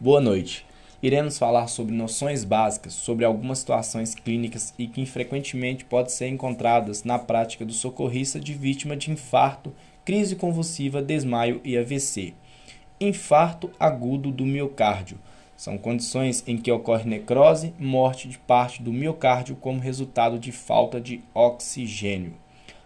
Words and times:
Boa 0.00 0.20
noite. 0.20 0.64
Iremos 1.02 1.38
falar 1.38 1.66
sobre 1.66 1.92
noções 1.92 2.44
básicas 2.44 2.92
sobre 2.92 3.24
algumas 3.24 3.58
situações 3.58 4.14
clínicas 4.14 4.72
e 4.78 4.86
que 4.86 5.04
frequentemente 5.04 5.84
podem 5.84 6.12
ser 6.12 6.28
encontradas 6.28 7.02
na 7.02 7.18
prática 7.18 7.66
do 7.66 7.72
socorrista 7.72 8.38
de 8.38 8.54
vítima 8.54 8.96
de 8.96 9.10
infarto, 9.10 9.74
crise 10.04 10.36
convulsiva, 10.36 11.02
desmaio 11.02 11.60
e 11.64 11.76
AVC. 11.76 12.32
Infarto 13.00 13.72
agudo 13.80 14.30
do 14.30 14.46
miocárdio 14.46 15.18
são 15.56 15.76
condições 15.76 16.44
em 16.46 16.56
que 16.56 16.70
ocorre 16.70 17.10
necrose, 17.10 17.74
morte 17.76 18.28
de 18.28 18.38
parte 18.38 18.80
do 18.80 18.92
miocárdio 18.92 19.56
como 19.56 19.80
resultado 19.80 20.38
de 20.38 20.52
falta 20.52 21.00
de 21.00 21.20
oxigênio. 21.34 22.34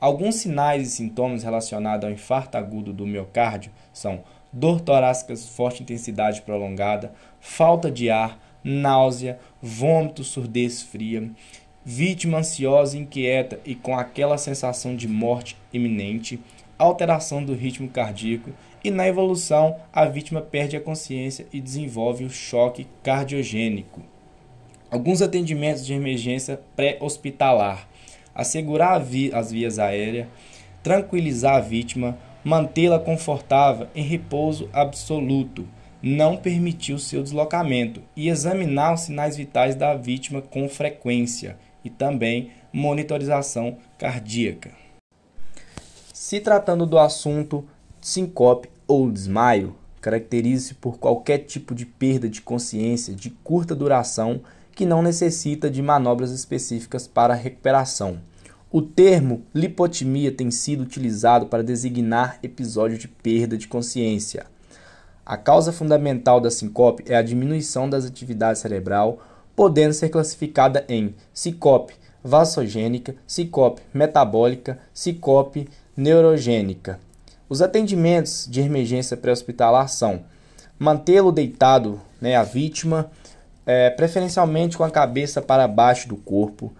Alguns 0.00 0.36
sinais 0.36 0.88
e 0.88 0.90
sintomas 0.90 1.42
relacionados 1.42 2.06
ao 2.06 2.12
infarto 2.12 2.56
agudo 2.56 2.94
do 2.94 3.06
miocárdio 3.06 3.70
são 3.92 4.24
dor 4.54 4.80
torácica 4.80 5.36
forte 5.36 5.82
intensidade 5.82 6.42
prolongada, 6.42 7.12
falta 7.40 7.90
de 7.90 8.08
ar, 8.08 8.38
náusea, 8.62 9.38
vômito, 9.60 10.22
surdez 10.22 10.80
fria, 10.80 11.28
vítima 11.84 12.38
ansiosa, 12.38 12.96
inquieta 12.96 13.58
e 13.64 13.74
com 13.74 13.98
aquela 13.98 14.38
sensação 14.38 14.94
de 14.94 15.08
morte 15.08 15.56
iminente, 15.72 16.40
alteração 16.78 17.44
do 17.44 17.52
ritmo 17.52 17.88
cardíaco 17.88 18.50
e 18.82 18.90
na 18.92 19.08
evolução 19.08 19.76
a 19.92 20.04
vítima 20.04 20.40
perde 20.40 20.76
a 20.76 20.80
consciência 20.80 21.46
e 21.52 21.60
desenvolve 21.60 22.24
o 22.24 22.30
choque 22.30 22.86
cardiogênico. 23.02 24.02
Alguns 24.88 25.20
atendimentos 25.20 25.84
de 25.84 25.94
emergência 25.94 26.60
pré-hospitalar: 26.76 27.88
assegurar 28.32 29.02
as 29.32 29.50
vias 29.50 29.78
aéreas, 29.80 30.28
tranquilizar 30.80 31.56
a 31.56 31.60
vítima, 31.60 32.16
mantê-la 32.44 32.98
confortável 32.98 33.88
em 33.94 34.02
repouso 34.02 34.68
absoluto, 34.72 35.66
não 36.02 36.36
permitir 36.36 36.92
o 36.92 36.98
seu 36.98 37.22
deslocamento 37.22 38.02
e 38.14 38.28
examinar 38.28 38.92
os 38.92 39.00
sinais 39.00 39.36
vitais 39.36 39.74
da 39.74 39.94
vítima 39.94 40.42
com 40.42 40.68
frequência 40.68 41.56
e 41.82 41.88
também 41.88 42.50
monitorização 42.70 43.78
cardíaca. 43.98 44.70
Se 46.12 46.40
tratando 46.40 46.86
do 46.86 46.98
assunto 46.98 47.66
sincope 48.00 48.68
ou 48.86 49.10
desmaio, 49.10 49.74
caracterize-se 50.00 50.74
por 50.74 50.98
qualquer 50.98 51.38
tipo 51.38 51.74
de 51.74 51.86
perda 51.86 52.28
de 52.28 52.42
consciência 52.42 53.14
de 53.14 53.30
curta 53.30 53.74
duração 53.74 54.42
que 54.74 54.84
não 54.84 55.02
necessita 55.02 55.70
de 55.70 55.80
manobras 55.80 56.30
específicas 56.30 57.06
para 57.06 57.32
recuperação 57.32 58.20
o 58.74 58.82
termo 58.82 59.44
lipotimia 59.54 60.32
tem 60.32 60.50
sido 60.50 60.82
utilizado 60.82 61.46
para 61.46 61.62
designar 61.62 62.40
episódio 62.42 62.98
de 62.98 63.06
perda 63.06 63.56
de 63.56 63.68
consciência. 63.68 64.46
A 65.24 65.36
causa 65.36 65.70
fundamental 65.70 66.40
da 66.40 66.50
sincope 66.50 67.04
é 67.06 67.14
a 67.14 67.22
diminuição 67.22 67.88
das 67.88 68.04
atividades 68.04 68.60
cerebral, 68.60 69.22
podendo 69.54 69.94
ser 69.94 70.08
classificada 70.08 70.84
em 70.88 71.14
sincope 71.32 71.94
vasogênica, 72.20 73.14
sincope 73.28 73.80
metabólica, 73.94 74.80
sincope 74.92 75.68
neurogênica. 75.96 76.98
Os 77.48 77.62
atendimentos 77.62 78.44
de 78.50 78.60
emergência 78.60 79.16
pré-hospitalar 79.16 79.88
são 79.88 80.24
mantê-lo 80.76 81.30
deitado, 81.30 82.00
né, 82.20 82.34
a 82.34 82.42
vítima, 82.42 83.08
é, 83.64 83.88
preferencialmente 83.90 84.76
com 84.76 84.82
a 84.82 84.90
cabeça 84.90 85.40
para 85.40 85.68
baixo 85.68 86.08
do 86.08 86.16
corpo, 86.16 86.74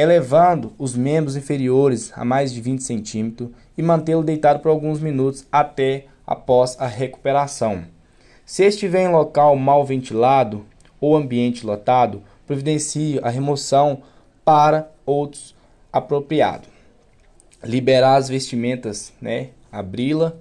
elevando 0.00 0.72
os 0.78 0.96
membros 0.96 1.36
inferiores 1.36 2.10
a 2.16 2.24
mais 2.24 2.52
de 2.52 2.60
20 2.60 2.82
centímetros 2.82 3.50
e 3.76 3.82
mantê-lo 3.82 4.22
deitado 4.22 4.60
por 4.60 4.70
alguns 4.70 4.98
minutos 4.98 5.46
até 5.52 6.06
após 6.26 6.74
a 6.80 6.86
recuperação. 6.86 7.84
Se 8.46 8.64
estiver 8.64 9.02
em 9.02 9.12
local 9.12 9.54
mal 9.56 9.84
ventilado 9.84 10.64
ou 10.98 11.14
ambiente 11.14 11.66
lotado, 11.66 12.22
providencie 12.46 13.20
a 13.22 13.28
remoção 13.28 14.02
para 14.42 14.90
outros 15.04 15.54
apropriado. 15.92 16.66
Liberar 17.62 18.16
as 18.16 18.28
vestimentas, 18.28 19.12
né? 19.20 19.50
Abri-la. 19.70 20.32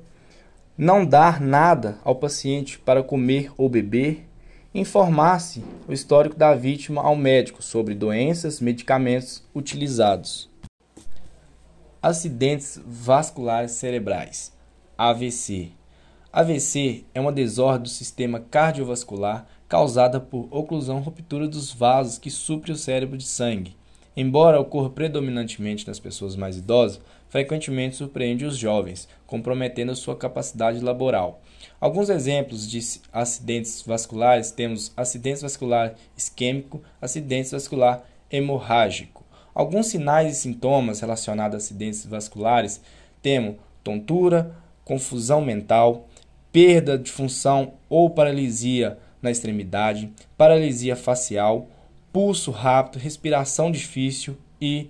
Não 0.78 1.06
dar 1.06 1.42
nada 1.42 1.98
ao 2.06 2.16
paciente 2.16 2.80
para 2.80 3.04
comer 3.04 3.52
ou 3.58 3.68
beber 3.68 4.26
informar-se 4.74 5.64
o 5.88 5.94
histórico 5.94 6.36
da 6.36 6.54
vítima 6.54 7.02
ao 7.02 7.16
médico 7.16 7.64
sobre 7.64 7.96
doenças, 7.96 8.62
medicamentos 8.62 9.44
utilizados. 9.54 10.50
Acidentes 12.02 12.80
vasculares 12.86 13.72
cerebrais 13.72 14.54
AVC. 14.98 15.72
AVC 16.32 17.06
é 17.14 17.20
uma 17.20 17.32
desordem 17.32 17.84
do 17.84 17.90
sistema 17.90 18.40
cardiovascular 18.40 19.48
causada 19.68 20.20
por 20.20 20.48
oclusão 20.52 21.00
ruptura 21.00 21.48
dos 21.48 21.74
vasos 21.74 22.18
que 22.18 22.30
suprem 22.30 22.76
o 22.76 22.78
cérebro 22.78 23.18
de 23.18 23.26
sangue. 23.26 23.79
Embora 24.22 24.60
ocorra 24.60 24.90
predominantemente 24.90 25.88
nas 25.88 25.98
pessoas 25.98 26.36
mais 26.36 26.58
idosas, 26.58 27.00
frequentemente 27.30 27.96
surpreende 27.96 28.44
os 28.44 28.58
jovens, 28.58 29.08
comprometendo 29.26 29.96
sua 29.96 30.14
capacidade 30.14 30.82
laboral. 30.82 31.42
Alguns 31.80 32.10
exemplos 32.10 32.70
de 32.70 33.00
acidentes 33.14 33.82
vasculares 33.82 34.52
temos 34.52 34.92
acidente 34.98 35.42
vascular 35.42 35.96
isquêmico, 36.18 36.84
acidente 37.02 37.52
vascular 37.52 38.04
hemorrágico. 38.30 39.24
Alguns 39.56 39.88
sinais 39.88 40.34
e 40.34 40.42
sintomas 40.42 41.00
relacionados 41.00 41.56
a 41.56 41.58
acidentes 41.60 42.06
vasculares 42.06 42.82
temos 43.22 43.56
tontura, 43.82 44.54
confusão 44.84 45.40
mental, 45.40 46.10
perda 46.52 46.98
de 46.98 47.10
função 47.10 47.76
ou 47.88 48.10
paralisia 48.10 48.98
na 49.22 49.32
extremidade, 49.32 50.12
paralisia 50.38 50.98
facial, 50.98 51.70
pulso 52.12 52.52
rápido, 52.52 53.02
respiração 53.02 53.72
difícil 53.72 54.38
e 54.62 54.90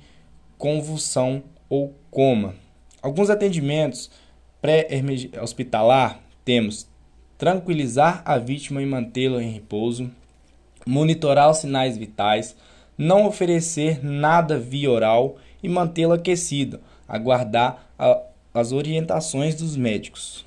convulsão 0.57 1.43
ou 1.69 1.95
coma. 2.09 2.55
Alguns 3.01 3.29
atendimentos 3.29 4.09
pré-hospitalar 4.61 6.19
temos 6.43 6.87
tranquilizar 7.37 8.21
a 8.25 8.37
vítima 8.37 8.81
e 8.81 8.85
mantê-la 8.85 9.41
em 9.41 9.51
repouso, 9.51 10.11
monitorar 10.85 11.49
os 11.49 11.57
sinais 11.57 11.97
vitais, 11.97 12.55
não 12.97 13.25
oferecer 13.25 14.03
nada 14.03 14.59
via 14.59 14.91
oral 14.91 15.37
e 15.63 15.69
mantê-la 15.69 16.15
aquecida, 16.15 16.81
aguardar 17.07 17.89
a, 17.97 18.21
as 18.53 18.73
orientações 18.73 19.55
dos 19.55 19.77
médicos. 19.77 20.45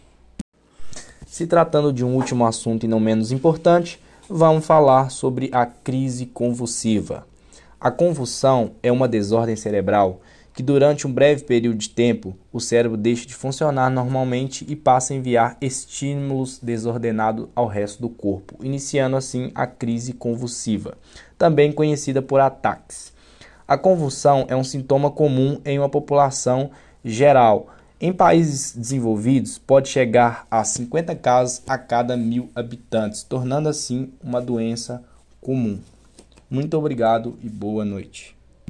Se 1.27 1.47
tratando 1.47 1.93
de 1.94 2.04
um 2.04 2.15
último 2.15 2.44
assunto 2.44 2.84
e 2.84 2.89
não 2.89 3.00
menos 3.00 3.33
importante, 3.33 3.99
vamos 4.34 4.65
falar 4.65 5.10
sobre 5.10 5.50
a 5.53 5.66
crise 5.66 6.25
convulsiva. 6.25 7.26
A 7.78 7.91
convulsão 7.91 8.72
é 8.82 8.91
uma 8.91 9.06
desordem 9.06 9.56
cerebral 9.56 10.20
que 10.54 10.62
durante 10.62 11.06
um 11.06 11.12
breve 11.12 11.44
período 11.44 11.76
de 11.76 11.91
tempo 11.91 12.34
o 12.50 12.59
cérebro 12.59 12.97
deixa 12.97 13.26
de 13.26 13.34
funcionar 13.34 13.91
normalmente 13.91 14.65
e 14.69 14.75
passa 14.75 15.12
a 15.12 15.16
enviar 15.16 15.56
estímulos 15.60 16.59
desordenados 16.59 17.48
ao 17.54 17.66
resto 17.66 18.00
do 18.00 18.09
corpo, 18.09 18.56
iniciando 18.62 19.16
assim 19.16 19.50
a 19.54 19.66
crise 19.66 20.15
convulsiva, 20.15 20.97
também 21.37 21.71
conhecida 21.71 22.22
por 22.22 22.41
ataques. 22.41 23.12
A 23.69 23.76
convulsão 23.76 24.47
é 24.48 24.56
um 24.56 24.65
sintoma 24.65 25.10
comum 25.10 25.60
em 25.65 25.78
uma 25.78 25.88
população 25.88 26.71
geral. 27.04 27.69
Em 28.05 28.13
países 28.13 28.75
desenvolvidos, 28.77 29.59
pode 29.59 29.89
chegar 29.89 30.45
a 30.51 30.65
50 30.65 31.15
casos 31.15 31.63
a 31.69 31.79
cada 31.79 32.17
mil 32.17 32.51
habitantes, 32.53 33.23
tornando 33.23 33.69
assim 33.69 34.13
uma 34.21 34.41
doença 34.41 35.05
comum. 35.41 35.79
Muito 36.51 36.77
obrigado 36.77 37.39
e 37.45 37.49
boa 37.49 37.85
noite. 37.85 38.35